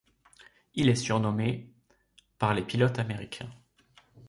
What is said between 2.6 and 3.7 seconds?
pilotes américains.